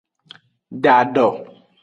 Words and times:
Da 0.83 0.97
do. 1.15 1.27